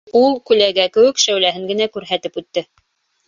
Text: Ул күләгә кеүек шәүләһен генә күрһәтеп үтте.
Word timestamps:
Ул 0.19 0.31
күләгә 0.51 0.85
кеүек 0.95 1.19
шәүләһен 1.25 1.69
генә 1.73 1.89
күрһәтеп 1.97 2.39
үтте. 2.43 2.65